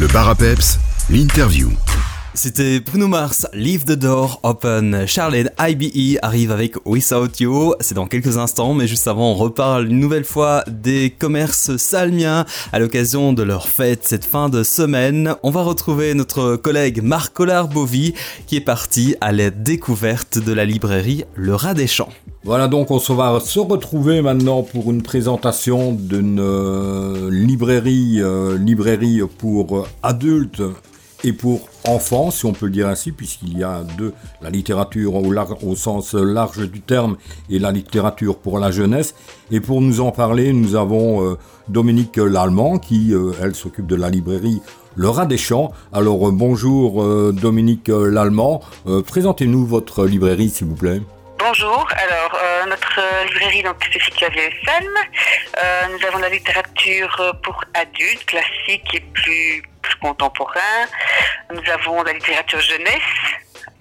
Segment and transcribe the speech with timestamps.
[0.00, 0.32] Le bar
[1.10, 1.70] l'interview.
[2.32, 5.08] C'était Bruno Mars, Leave the Door Open.
[5.08, 7.74] Charlene IBE arrive avec Without You.
[7.80, 12.46] C'est dans quelques instants, mais juste avant, on reparle une nouvelle fois des commerces salmiens
[12.72, 15.34] à l'occasion de leur fête cette fin de semaine.
[15.42, 18.14] On va retrouver notre collègue Marc Collard-Bovy
[18.46, 22.12] qui est parti à la découverte de la librairie Le Rat des Champs.
[22.48, 28.56] Voilà, donc on se va se retrouver maintenant pour une présentation d'une euh, librairie, euh,
[28.56, 30.62] librairie pour adultes
[31.24, 35.14] et pour enfants, si on peut le dire ainsi, puisqu'il y a deux, la littérature
[35.14, 35.30] au,
[35.62, 37.18] au, sens large du terme
[37.50, 39.14] et la littérature pour la jeunesse.
[39.50, 41.34] Et pour nous en parler, nous avons euh,
[41.68, 44.62] Dominique Lallemand, qui, euh, elle, s'occupe de la librairie
[44.96, 45.70] Le Rat des Champs.
[45.92, 48.62] Alors, euh, bonjour Dominique Lallemand,
[49.06, 51.02] présentez-nous votre librairie, s'il vous plaît.
[51.60, 54.94] Bonjour, alors notre librairie donc, se situe à Vieux-Salm.
[55.90, 59.62] nous avons la littérature pour adultes, classique et plus
[60.00, 60.86] contemporain.
[61.52, 62.92] Nous avons la littérature jeunesse,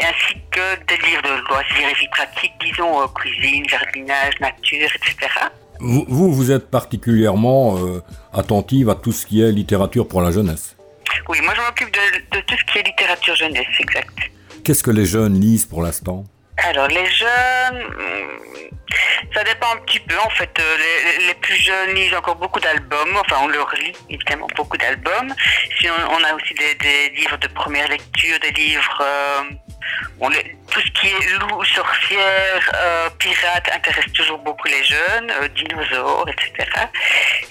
[0.00, 5.30] ainsi que des livres de loisirs et vie pratique, disons euh, cuisine, jardinage, nature, etc.
[5.78, 10.76] Vous, vous, êtes particulièrement euh, attentive à tout ce qui est littérature pour la jeunesse.
[11.28, 14.18] Oui, moi je m'occupe de, de tout ce qui est littérature jeunesse, exact.
[14.64, 16.24] Qu'est-ce que les jeunes lisent pour l'instant?
[16.64, 17.86] Alors les jeunes,
[19.34, 20.18] ça dépend un petit peu.
[20.18, 20.76] En fait, euh,
[21.26, 23.16] les, plus jeunes lisent encore beaucoup d'albums.
[23.16, 25.34] Enfin, on leur lit évidemment beaucoup d'albums.
[25.78, 29.02] Sinon, on a aussi des, livres de première lecture, des livres.
[29.02, 29.42] Euh,
[30.70, 36.68] tout ce qui est loup, sorcière, euh, pirate intéresse toujours beaucoup les jeunes, dinosaures, etc.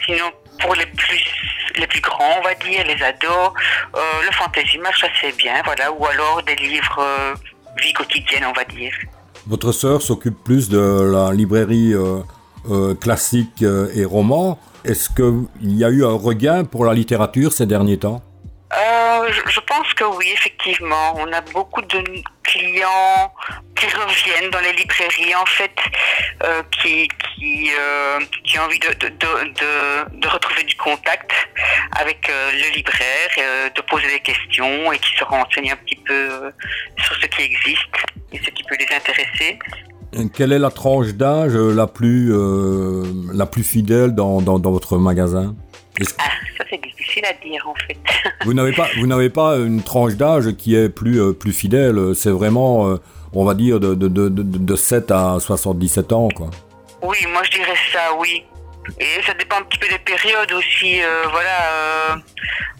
[0.05, 1.25] Sinon, pour les plus
[1.75, 3.53] les plus grands, on va dire, les ados,
[3.93, 5.91] le fantasy marche assez bien, voilà.
[5.91, 7.35] Ou alors des livres
[7.77, 8.91] vie quotidienne, on va dire.
[9.47, 12.19] Votre sœur s'occupe plus de la librairie euh,
[12.69, 14.59] euh, classique euh, et roman.
[14.85, 18.21] Est-ce qu'il y a eu un regain pour la littérature ces derniers temps?
[19.27, 21.15] Je pense que oui, effectivement.
[21.15, 22.03] On a beaucoup de
[22.43, 23.33] clients
[23.79, 25.71] qui reviennent dans les librairies, en fait,
[26.81, 27.69] qui, qui,
[28.43, 29.09] qui, ont envie de, de,
[30.19, 31.31] de, retrouver du contact
[31.99, 36.51] avec le libraire, de poser des questions et qui se renseignent un petit peu
[36.97, 37.95] sur ce qui existe
[38.31, 39.59] et ce qui peut les intéresser.
[40.35, 45.55] quelle est la tranche d'âge la plus, euh, la plus fidèle dans, dans, votre magasin?
[46.17, 47.97] Ah, ça c'est difficile à dire en fait.
[48.45, 52.13] vous n'avez pas, vous n'avez pas une tranche d'âge qui est plus, euh, plus fidèle.
[52.15, 52.97] C'est vraiment, euh,
[53.33, 56.51] on va dire, de, de, de, de, 7 à 77 ans, quoi.
[57.01, 58.43] Oui, moi je dirais ça, oui.
[58.99, 60.99] Et ça dépend un petit peu des périodes aussi.
[61.31, 62.17] voilà,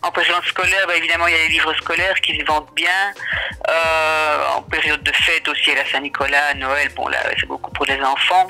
[0.01, 3.13] en période scolaire, bah, évidemment, il y a les livres scolaires qui se vendent bien.
[3.69, 7.85] Euh, en période de fête aussi, à la Saint-Nicolas, Noël, bon là, c'est beaucoup pour
[7.85, 8.47] les enfants.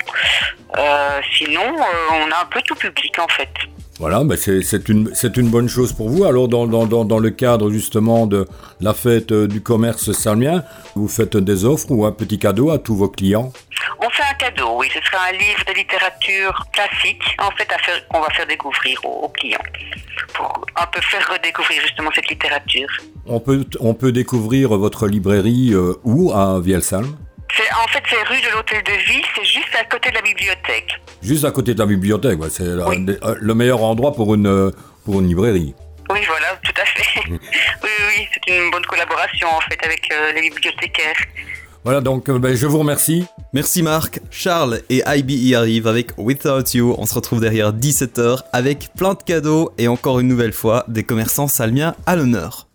[0.76, 3.52] Euh, sinon, euh, on a un peu tout public en fait.
[4.00, 6.24] Voilà, bah, c'est une, une bonne chose pour vous.
[6.24, 8.46] Alors, dans, dans, dans, le cadre justement de
[8.80, 12.96] la fête du commerce salmien, vous faites des offres ou un petit cadeau à tous
[12.96, 13.52] vos clients?
[14.02, 14.88] On fait un cadeau, oui.
[14.94, 17.68] Ce sera un livre de littérature classique, en fait,
[18.08, 19.58] qu'on va faire découvrir aux clients
[20.32, 22.88] pour un peu faire redécouvrir justement cette littérature.
[23.26, 27.16] On peut, on peut découvrir votre librairie euh, où à Vielsalm?
[27.84, 31.00] En fait, c'est rue de l'Hôtel de Ville, c'est juste à côté de la bibliothèque.
[31.22, 34.70] Juste à côté de la bibliothèque, c'est euh, le meilleur endroit pour une, euh,
[35.04, 35.74] pour une librairie.
[36.10, 37.20] Oui, voilà, tout à fait.
[37.30, 37.38] oui,
[37.82, 41.16] oui, c'est une bonne collaboration en fait avec les bibliothécaires.
[41.82, 43.24] Voilà, donc euh, ben, je vous remercie.
[43.54, 44.20] Merci Marc.
[44.30, 46.94] Charles et IB y arrivent avec Without You.
[46.98, 51.04] On se retrouve derrière 17h avec plein de cadeaux et encore une nouvelle fois des
[51.04, 52.69] commerçants salmiens à l'honneur.